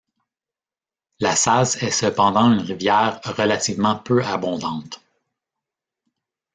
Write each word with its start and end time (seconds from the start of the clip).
La 1.19 1.35
Sals 1.35 1.75
est 1.83 1.91
cependant 1.91 2.51
une 2.51 2.57
rivière 2.61 3.21
relativement 3.23 3.97
peu 3.99 4.23
abondante. 4.25 4.99